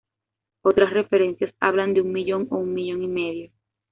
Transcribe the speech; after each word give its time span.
Otras 0.63 0.91
referencias 0.93 1.53
hablan 1.59 1.93
de 1.93 2.01
un 2.01 2.11
millón 2.11 2.47
o 2.49 2.55
un 2.57 2.73
millón 2.73 3.03
y 3.03 3.07
medio. 3.07 3.51